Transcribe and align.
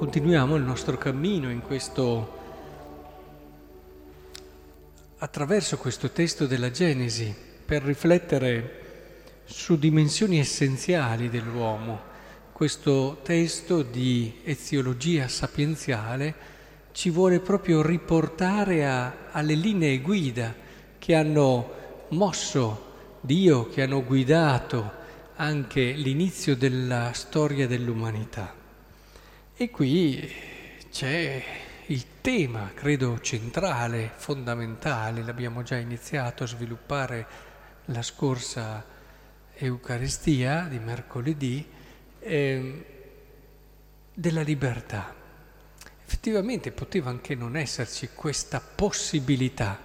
continuiamo 0.00 0.56
il 0.56 0.62
nostro 0.62 0.96
cammino 0.96 1.50
in 1.50 1.60
questo, 1.60 2.38
attraverso 5.18 5.76
questo 5.76 6.08
testo 6.08 6.46
della 6.46 6.70
Genesi 6.70 7.34
per 7.66 7.82
riflettere 7.82 9.42
su 9.44 9.78
dimensioni 9.78 10.38
essenziali 10.38 11.28
dell'uomo. 11.28 12.00
Questo 12.50 13.18
testo 13.22 13.82
di 13.82 14.40
eziologia 14.42 15.28
sapienziale 15.28 16.34
ci 16.92 17.10
vuole 17.10 17.40
proprio 17.40 17.82
riportare 17.82 18.88
a, 18.88 19.28
alle 19.32 19.54
linee 19.54 20.00
guida 20.00 20.54
che 20.96 21.14
hanno 21.14 22.06
mosso 22.08 23.18
Dio, 23.20 23.68
che 23.68 23.82
hanno 23.82 24.02
guidato 24.02 24.92
anche 25.36 25.92
l'inizio 25.92 26.56
della 26.56 27.12
storia 27.12 27.66
dell'umanità. 27.66 28.59
E 29.62 29.68
qui 29.68 30.26
c'è 30.90 31.44
il 31.88 32.04
tema, 32.22 32.70
credo, 32.72 33.20
centrale, 33.20 34.10
fondamentale, 34.16 35.22
l'abbiamo 35.22 35.62
già 35.62 35.76
iniziato 35.76 36.44
a 36.44 36.46
sviluppare 36.46 37.26
la 37.84 38.00
scorsa 38.00 38.82
Eucaristia 39.52 40.66
di 40.66 40.78
mercoledì, 40.78 41.68
eh, 42.20 42.86
della 44.14 44.40
libertà. 44.40 45.14
Effettivamente 46.06 46.72
poteva 46.72 47.10
anche 47.10 47.34
non 47.34 47.54
esserci 47.54 48.08
questa 48.14 48.62
possibilità, 48.62 49.78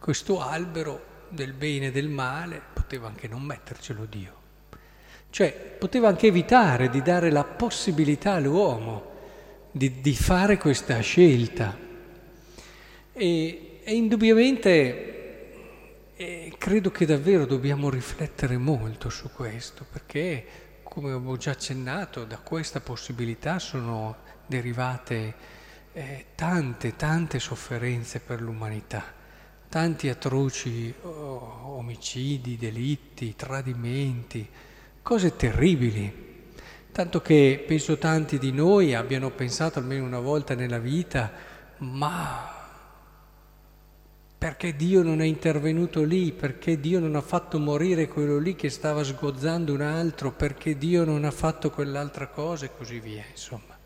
questo 0.00 0.40
albero 0.40 1.28
del 1.28 1.52
bene 1.52 1.86
e 1.86 1.90
del 1.92 2.08
male, 2.08 2.60
poteva 2.72 3.06
anche 3.06 3.28
non 3.28 3.42
mettercelo 3.42 4.04
Dio. 4.06 4.39
Cioè 5.30 5.52
poteva 5.52 6.08
anche 6.08 6.26
evitare 6.26 6.90
di 6.90 7.02
dare 7.02 7.30
la 7.30 7.44
possibilità 7.44 8.32
all'uomo 8.32 9.08
di, 9.70 10.00
di 10.00 10.14
fare 10.14 10.58
questa 10.58 11.00
scelta. 11.00 11.76
E, 13.12 13.80
e 13.82 13.94
indubbiamente 13.94 15.10
eh, 16.16 16.52
credo 16.58 16.90
che 16.90 17.06
davvero 17.06 17.46
dobbiamo 17.46 17.88
riflettere 17.88 18.58
molto 18.58 19.08
su 19.08 19.30
questo, 19.32 19.86
perché 19.90 20.44
come 20.82 21.10
avevo 21.10 21.36
già 21.36 21.52
accennato, 21.52 22.24
da 22.24 22.38
questa 22.38 22.80
possibilità 22.80 23.58
sono 23.58 24.16
derivate 24.46 25.34
eh, 25.92 26.26
tante, 26.34 26.96
tante 26.96 27.38
sofferenze 27.38 28.18
per 28.20 28.42
l'umanità, 28.42 29.04
tanti 29.68 30.08
atroci 30.08 30.92
oh, 31.02 31.76
omicidi, 31.76 32.56
delitti, 32.56 33.36
tradimenti 33.36 34.48
cose 35.02 35.36
terribili. 35.36 36.18
Tanto 36.92 37.20
che 37.20 37.64
penso 37.66 37.98
tanti 37.98 38.38
di 38.38 38.52
noi 38.52 38.94
abbiano 38.94 39.30
pensato 39.30 39.78
almeno 39.78 40.04
una 40.04 40.18
volta 40.18 40.54
nella 40.54 40.78
vita, 40.78 41.32
ma 41.78 42.58
perché 44.36 44.74
Dio 44.74 45.02
non 45.02 45.20
è 45.20 45.24
intervenuto 45.24 46.02
lì, 46.02 46.32
perché 46.32 46.80
Dio 46.80 46.98
non 46.98 47.14
ha 47.14 47.20
fatto 47.20 47.58
morire 47.58 48.08
quello 48.08 48.38
lì 48.38 48.56
che 48.56 48.70
stava 48.70 49.04
sgozzando 49.04 49.72
un 49.72 49.82
altro, 49.82 50.32
perché 50.32 50.78
Dio 50.78 51.04
non 51.04 51.24
ha 51.24 51.30
fatto 51.30 51.70
quell'altra 51.70 52.26
cosa 52.28 52.64
e 52.64 52.70
così 52.76 52.98
via, 53.00 53.22
insomma. 53.30 53.78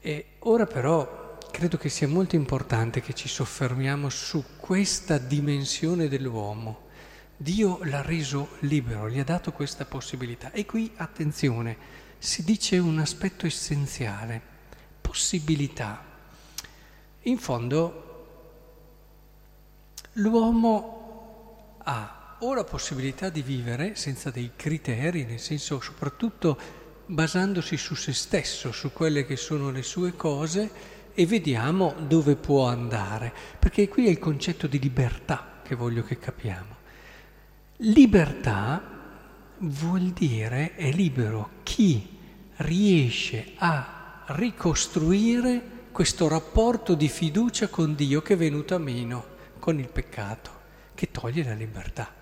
E 0.00 0.26
ora 0.40 0.66
però 0.66 1.38
credo 1.50 1.76
che 1.76 1.88
sia 1.88 2.08
molto 2.08 2.36
importante 2.36 3.00
che 3.00 3.14
ci 3.14 3.28
soffermiamo 3.28 4.08
su 4.08 4.44
questa 4.56 5.18
dimensione 5.18 6.08
dell'uomo 6.08 6.86
Dio 7.40 7.78
l'ha 7.84 8.02
reso 8.02 8.56
libero, 8.62 9.08
gli 9.08 9.20
ha 9.20 9.24
dato 9.24 9.52
questa 9.52 9.84
possibilità. 9.84 10.50
E 10.50 10.66
qui, 10.66 10.92
attenzione, 10.96 11.76
si 12.18 12.42
dice 12.42 12.78
un 12.78 12.98
aspetto 12.98 13.46
essenziale, 13.46 14.42
possibilità. 15.00 16.04
In 17.22 17.38
fondo, 17.38 18.26
l'uomo 20.14 21.76
ha 21.84 22.36
o 22.40 22.54
la 22.54 22.64
possibilità 22.64 23.28
di 23.28 23.42
vivere 23.42 23.94
senza 23.94 24.30
dei 24.30 24.50
criteri, 24.56 25.24
nel 25.24 25.38
senso 25.38 25.80
soprattutto 25.80 26.58
basandosi 27.06 27.76
su 27.76 27.94
se 27.94 28.14
stesso, 28.14 28.72
su 28.72 28.92
quelle 28.92 29.24
che 29.24 29.36
sono 29.36 29.70
le 29.70 29.82
sue 29.82 30.16
cose, 30.16 30.96
e 31.14 31.24
vediamo 31.24 31.94
dove 32.00 32.34
può 32.34 32.66
andare, 32.66 33.32
perché 33.60 33.86
qui 33.86 34.06
è 34.06 34.10
il 34.10 34.18
concetto 34.18 34.66
di 34.66 34.80
libertà 34.80 35.60
che 35.62 35.76
voglio 35.76 36.02
che 36.02 36.18
capiamo. 36.18 36.77
Libertà 37.82 38.82
vuol 39.58 40.10
dire 40.10 40.74
è 40.74 40.90
libero 40.90 41.50
chi 41.62 42.18
riesce 42.56 43.52
a 43.56 44.24
ricostruire 44.30 45.62
questo 45.92 46.26
rapporto 46.26 46.94
di 46.94 47.06
fiducia 47.06 47.68
con 47.68 47.94
Dio 47.94 48.20
che 48.20 48.34
è 48.34 48.36
venuto 48.36 48.74
a 48.74 48.78
meno 48.78 49.24
con 49.60 49.78
il 49.78 49.86
peccato, 49.86 50.50
che 50.92 51.12
toglie 51.12 51.44
la 51.44 51.54
libertà. 51.54 52.12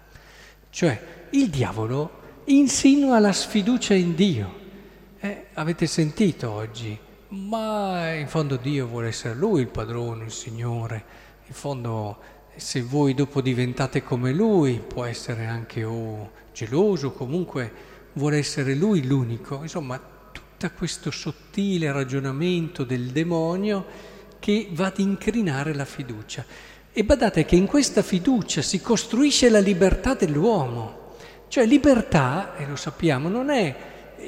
Cioè 0.68 1.28
il 1.30 1.48
diavolo 1.48 2.42
insinua 2.44 3.18
la 3.18 3.32
sfiducia 3.32 3.94
in 3.94 4.14
Dio. 4.14 4.54
Eh, 5.18 5.46
avete 5.54 5.86
sentito 5.86 6.50
oggi, 6.50 6.98
ma 7.28 8.12
in 8.12 8.28
fondo 8.28 8.56
Dio 8.56 8.86
vuole 8.86 9.08
essere 9.08 9.34
Lui 9.34 9.62
il 9.62 9.68
padrone, 9.68 10.24
il 10.24 10.32
Signore, 10.32 11.04
in 11.46 11.54
fondo 11.54 12.35
se 12.56 12.82
voi 12.82 13.14
dopo 13.14 13.40
diventate 13.40 14.02
come 14.02 14.32
lui, 14.32 14.80
può 14.80 15.04
essere 15.04 15.46
anche 15.46 15.84
o 15.84 16.30
geloso, 16.52 17.12
comunque 17.12 17.72
vuole 18.14 18.38
essere 18.38 18.74
lui 18.74 19.06
l'unico. 19.06 19.60
Insomma, 19.62 20.00
tutto 20.32 20.70
questo 20.76 21.10
sottile 21.10 21.92
ragionamento 21.92 22.84
del 22.84 23.10
demonio 23.10 23.84
che 24.38 24.68
va 24.72 24.86
ad 24.86 24.98
incrinare 24.98 25.74
la 25.74 25.84
fiducia. 25.84 26.44
E 26.92 27.04
badate 27.04 27.44
che 27.44 27.56
in 27.56 27.66
questa 27.66 28.02
fiducia 28.02 28.62
si 28.62 28.80
costruisce 28.80 29.50
la 29.50 29.58
libertà 29.58 30.14
dell'uomo. 30.14 31.14
Cioè 31.48 31.66
libertà, 31.66 32.56
e 32.56 32.66
lo 32.66 32.76
sappiamo, 32.76 33.28
non 33.28 33.50
è 33.50 33.76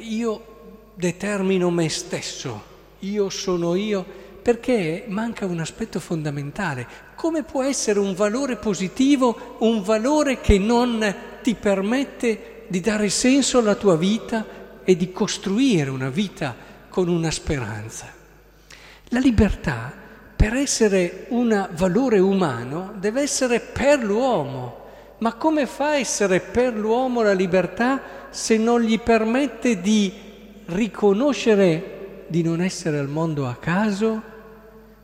io 0.03 0.91
determino 0.95 1.71
me 1.71 1.89
stesso, 1.89 2.62
io 3.00 3.31
sono 3.31 3.75
io, 3.75 4.05
perché 4.48 5.04
manca 5.09 5.44
un 5.44 5.60
aspetto 5.60 6.00
fondamentale. 6.00 6.86
Come 7.16 7.42
può 7.42 7.62
essere 7.62 7.98
un 7.98 8.14
valore 8.14 8.56
positivo 8.56 9.56
un 9.59 9.82
valore 9.82 10.41
che 10.41 10.59
non 10.59 11.14
ti 11.42 11.54
permette 11.54 12.64
di 12.66 12.81
dare 12.81 13.10
senso 13.10 13.59
alla 13.59 13.75
tua 13.75 13.98
vita 13.98 14.47
e 14.84 14.97
di 14.97 15.12
costruire 15.12 15.91
una 15.91 16.09
vita 16.09 16.56
con 16.88 17.09
una 17.09 17.31
speranza? 17.31 18.06
La 19.09 19.19
libertà, 19.19 19.92
per 20.34 20.54
essere 20.54 21.26
un 21.28 21.69
valore 21.72 22.19
umano, 22.19 22.94
deve 22.97 23.20
essere 23.20 23.60
per 23.60 24.03
l'uomo. 24.03 24.86
Ma 25.19 25.34
come 25.34 25.66
fa 25.66 25.88
a 25.88 25.98
essere 25.98 26.41
per 26.41 26.75
l'uomo 26.75 27.20
la 27.20 27.34
libertà 27.34 28.00
se 28.30 28.56
non 28.56 28.80
gli 28.80 28.98
permette 28.98 29.82
di 29.82 30.10
riconoscere 30.69 32.25
di 32.28 32.42
non 32.42 32.62
essere 32.62 32.98
al 32.98 33.09
mondo 33.09 33.47
a 33.47 33.54
caso 33.56 34.36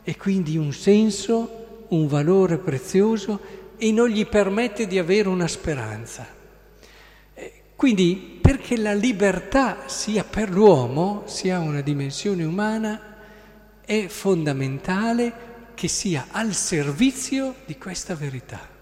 e 0.05 0.17
quindi 0.17 0.57
un 0.57 0.73
senso 0.73 1.87
un 1.89 2.07
valore 2.07 2.59
prezioso 2.59 3.41
e 3.77 3.91
non 3.93 4.09
gli 4.09 4.27
permette 4.27 4.87
di 4.87 4.99
avere 4.99 5.29
una 5.29 5.49
speranza. 5.49 6.27
Eh, 7.35 7.63
quindi 7.75 8.39
perché 8.41 8.77
la 8.77 8.95
libertà 8.95 9.89
sia 9.89 10.25
per 10.25 10.51
l'uomo, 10.51 11.23
sia 11.27 11.59
una 11.59 11.81
dimensione 11.81 12.45
umana, 12.45 13.12
è 13.85 14.06
fondamentale 14.06 15.53
che 15.75 15.89
sia 15.89 16.29
al 16.31 16.55
servizio 16.55 17.57
di 17.67 17.77
questa 17.77 18.15
verità. 18.15 18.73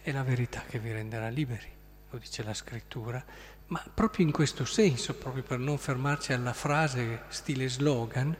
È 0.00 0.10
la 0.10 0.22
verità 0.22 0.64
che 0.68 0.78
vi 0.78 0.92
renderà 0.92 1.28
liberi, 1.28 1.68
lo 2.10 2.18
dice 2.18 2.42
la 2.42 2.54
scrittura, 2.54 3.22
ma 3.66 3.84
proprio 3.92 4.24
in 4.24 4.32
questo 4.32 4.64
senso, 4.64 5.14
proprio 5.14 5.42
per 5.42 5.58
non 5.58 5.76
fermarci 5.76 6.32
alla 6.32 6.54
frase 6.54 7.22
stile 7.28 7.68
slogan, 7.68 8.34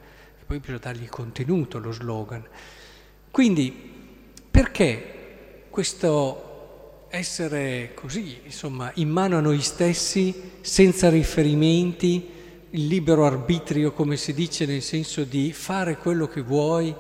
poi 0.49 0.61
bisogna 0.61 0.79
dargli 0.79 1.09
contenuto 1.11 1.79
lo 1.79 1.93
slogan, 1.93 2.43
quindi 3.31 3.71
perché 4.51 5.67
questo 5.69 7.07
essere 7.11 7.93
così, 7.93 8.41
insomma, 8.47 8.91
in 8.95 9.11
mano 9.11 9.37
a 9.37 9.41
noi 9.41 9.61
stessi, 9.61 10.35
senza 10.63 11.11
riferimenti, 11.11 12.31
il 12.71 12.87
libero 12.87 13.27
arbitrio, 13.27 13.93
come 13.93 14.17
si 14.17 14.33
dice, 14.33 14.65
nel 14.65 14.81
senso 14.81 15.25
di 15.25 15.53
fare 15.53 15.99
quello 15.99 16.27
che 16.27 16.41
vuoi, 16.41 16.95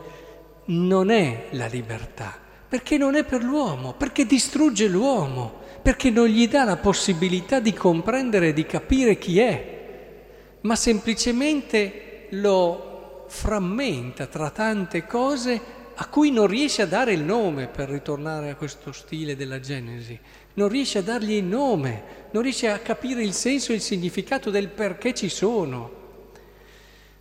non 0.66 1.08
è 1.08 1.46
la 1.52 1.68
libertà, 1.68 2.38
perché 2.68 2.98
non 2.98 3.14
è 3.14 3.24
per 3.24 3.42
l'uomo, 3.42 3.94
perché 3.94 4.26
distrugge 4.26 4.88
l'uomo, 4.88 5.54
perché 5.80 6.10
non 6.10 6.26
gli 6.26 6.46
dà 6.48 6.64
la 6.64 6.76
possibilità 6.76 7.60
di 7.60 7.72
comprendere 7.72 8.48
e 8.48 8.52
di 8.52 8.66
capire 8.66 9.16
chi 9.16 9.40
è, 9.40 10.58
ma 10.60 10.76
semplicemente 10.76 12.26
lo 12.32 12.88
frammenta 13.28 14.26
tra 14.26 14.50
tante 14.50 15.06
cose 15.06 15.76
a 16.00 16.06
cui 16.06 16.30
non 16.30 16.46
riesce 16.46 16.82
a 16.82 16.86
dare 16.86 17.12
il 17.12 17.22
nome, 17.22 17.66
per 17.66 17.88
ritornare 17.88 18.50
a 18.50 18.54
questo 18.54 18.92
stile 18.92 19.34
della 19.34 19.58
Genesi, 19.58 20.18
non 20.54 20.68
riesce 20.68 20.98
a 20.98 21.02
dargli 21.02 21.32
il 21.32 21.44
nome, 21.44 22.28
non 22.30 22.42
riesce 22.42 22.68
a 22.68 22.78
capire 22.78 23.22
il 23.22 23.32
senso 23.32 23.72
e 23.72 23.76
il 23.76 23.80
significato 23.80 24.50
del 24.50 24.68
perché 24.68 25.12
ci 25.12 25.28
sono. 25.28 25.96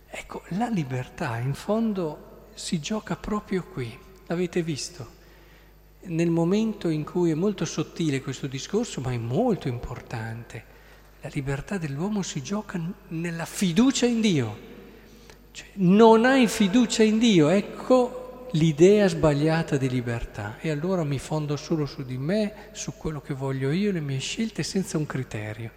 Ecco, 0.08 0.42
la 0.50 0.68
libertà 0.68 1.38
in 1.38 1.54
fondo 1.54 2.46
si 2.54 2.80
gioca 2.80 3.16
proprio 3.16 3.64
qui, 3.64 3.96
l'avete 4.26 4.62
visto? 4.62 5.16
Nel 6.02 6.30
momento 6.30 6.88
in 6.88 7.04
cui 7.04 7.32
è 7.32 7.34
molto 7.34 7.64
sottile 7.64 8.22
questo 8.22 8.46
discorso, 8.46 9.00
ma 9.00 9.12
è 9.12 9.18
molto 9.18 9.66
importante, 9.66 10.64
la 11.20 11.30
libertà 11.32 11.78
dell'uomo 11.78 12.22
si 12.22 12.42
gioca 12.42 12.80
nella 13.08 13.44
fiducia 13.44 14.06
in 14.06 14.20
Dio. 14.20 14.76
Cioè, 15.58 15.66
non 15.78 16.24
hai 16.24 16.46
fiducia 16.46 17.02
in 17.02 17.18
Dio, 17.18 17.48
ecco 17.48 18.46
l'idea 18.52 19.08
sbagliata 19.08 19.76
di 19.76 19.88
libertà. 19.88 20.56
E 20.60 20.70
allora 20.70 21.02
mi 21.02 21.18
fondo 21.18 21.56
solo 21.56 21.84
su 21.84 22.04
di 22.04 22.16
me, 22.16 22.68
su 22.70 22.92
quello 22.96 23.20
che 23.20 23.34
voglio 23.34 23.72
io, 23.72 23.90
le 23.90 23.98
mie 23.98 24.20
scelte, 24.20 24.62
senza 24.62 24.98
un 24.98 25.06
criterio. 25.06 25.72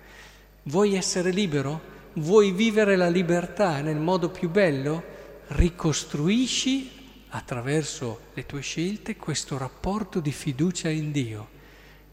Vuoi 0.66 0.94
essere 0.94 1.32
libero? 1.32 1.82
Vuoi 2.14 2.52
vivere 2.52 2.96
la 2.96 3.10
libertà 3.10 3.82
nel 3.82 3.98
modo 3.98 4.30
più 4.30 4.52
bello? 4.52 5.04
Ricostruisci 5.48 6.92
attraverso 7.30 8.26
le 8.36 8.46
tue 8.46 8.62
scelte 8.62 9.16
questo 9.16 9.58
rapporto 9.58 10.20
di 10.20 10.32
fiducia 10.32 10.90
in 10.90 11.12
Dio. 11.12 11.50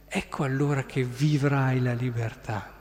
Ecco 0.08 0.42
allora 0.42 0.84
che 0.84 1.04
vivrai 1.04 1.82
la 1.82 1.92
libertà. 1.92 2.72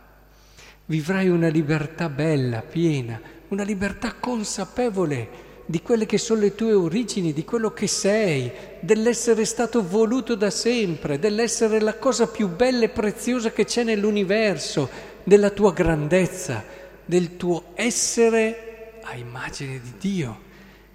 Vivrai 0.85 1.27
una 1.27 1.49
libertà 1.49 2.07
bella, 2.07 2.61
piena, 2.61 3.19
una 3.49 3.63
libertà 3.63 4.13
consapevole 4.13 5.45
di 5.65 5.81
quelle 5.81 6.05
che 6.05 6.17
sono 6.17 6.41
le 6.41 6.55
tue 6.55 6.73
origini, 6.73 7.33
di 7.33 7.44
quello 7.44 7.71
che 7.71 7.88
sei, 7.88 8.51
dell'essere 8.79 9.44
stato 9.45 9.85
voluto 9.85 10.35
da 10.35 10.49
sempre, 10.49 11.19
dell'essere 11.19 11.81
la 11.81 11.95
cosa 11.95 12.27
più 12.27 12.47
bella 12.47 12.85
e 12.85 12.89
preziosa 12.89 13.51
che 13.51 13.65
c'è 13.65 13.83
nell'universo, 13.83 14.89
della 15.23 15.49
tua 15.49 15.73
grandezza 15.73 16.63
del 17.07 17.38
tuo 17.38 17.71
essere 17.73 18.99
a 19.01 19.15
immagine 19.15 19.79
di 19.81 19.94
Dio. 19.97 20.45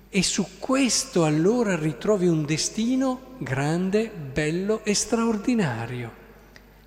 E 0.08 0.22
su 0.22 0.58
questo 0.58 1.24
allora 1.24 1.74
ritrovi 1.74 2.28
un 2.28 2.44
destino 2.44 3.36
grande, 3.38 4.10
bello 4.10 4.84
e 4.84 4.94
straordinario. 4.94 6.20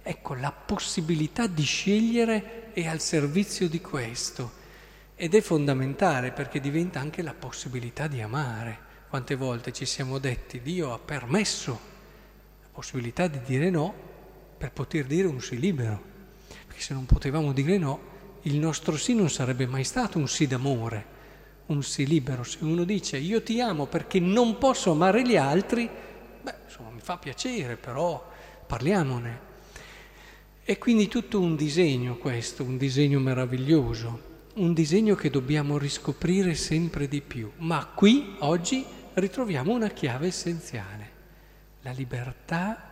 Ecco, 0.04 0.36
la 0.36 0.52
possibilità 0.52 1.48
di 1.48 1.64
scegliere 1.64 2.72
è 2.74 2.86
al 2.86 3.00
servizio 3.00 3.68
di 3.68 3.82
questo. 3.82 4.64
Ed 5.18 5.34
è 5.34 5.40
fondamentale 5.40 6.32
perché 6.32 6.60
diventa 6.60 7.00
anche 7.00 7.22
la 7.22 7.34
possibilità 7.34 8.08
di 8.08 8.20
amare. 8.20 8.78
Quante 9.08 9.36
volte 9.36 9.72
ci 9.72 9.86
siamo 9.86 10.20
detti, 10.20 10.60
Dio 10.62 10.92
ha 10.92 11.00
permesso 11.00 11.80
la 12.62 12.68
possibilità 12.70 13.28
di 13.28 13.40
dire 13.46 13.70
no 13.70 13.94
per 14.58 14.74
poter 14.74 15.06
dire 15.06 15.26
un 15.26 15.40
sì 15.40 15.58
libero. 15.58 16.02
Perché 16.68 16.82
se 16.82 16.94
non 16.94 17.06
potevamo 17.06 17.54
dire 17.54 17.78
no, 17.78 18.00
il 18.42 18.58
nostro 18.58 18.98
sì 18.98 19.16
non 19.16 19.30
sarebbe 19.30 19.66
mai 19.66 19.86
stato 19.86 20.18
un 20.18 20.28
sì 20.28 20.48
d'amore, 20.48 21.06
un 21.68 21.82
sì 21.82 22.06
libero. 22.06 22.44
Se 22.44 22.58
uno 22.62 22.84
dice 22.84 23.16
io 23.16 23.42
ti 23.42 23.62
amo 23.62 23.86
perché 23.86 24.20
non 24.20 24.58
posso 24.58 24.92
amare 24.92 25.26
gli 25.26 25.38
altri, 25.38 25.90
beh, 26.42 26.56
insomma, 26.66 26.90
mi 26.90 27.00
fa 27.00 27.18
piacere, 27.18 27.78
però 27.78 28.22
parliamone. 28.68 29.40
E 30.66 30.78
quindi 30.78 31.08
tutto 31.08 31.40
un 31.40 31.56
disegno 31.56 32.18
questo, 32.18 32.64
un 32.64 32.76
disegno 32.76 33.20
meraviglioso, 33.20 34.34
un 34.56 34.74
disegno 34.74 35.16
che 35.16 35.30
dobbiamo 35.30 35.78
riscoprire 35.78 36.54
sempre 36.56 37.08
di 37.08 37.22
più. 37.22 37.52
Ma 37.58 37.86
qui, 37.88 38.36
oggi, 38.40 38.86
ritroviamo 39.14 39.74
una 39.74 39.90
chiave 39.90 40.28
essenziale. 40.28 41.12
La 41.82 41.92
libertà 41.92 42.92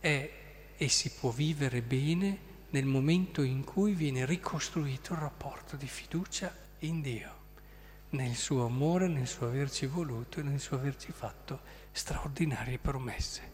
è 0.00 0.30
e 0.76 0.88
si 0.88 1.10
può 1.18 1.30
vivere 1.30 1.82
bene 1.82 2.52
nel 2.70 2.86
momento 2.86 3.42
in 3.42 3.62
cui 3.62 3.92
viene 3.92 4.26
ricostruito 4.26 5.12
il 5.12 5.20
rapporto 5.20 5.76
di 5.76 5.86
fiducia 5.86 6.52
in 6.80 7.00
Dio, 7.00 7.32
nel 8.10 8.34
suo 8.34 8.64
amore, 8.64 9.06
nel 9.06 9.28
suo 9.28 9.46
averci 9.46 9.86
voluto 9.86 10.40
e 10.40 10.42
nel 10.42 10.60
suo 10.60 10.76
averci 10.76 11.12
fatto 11.12 11.60
straordinarie 11.92 12.78
promesse. 12.78 13.53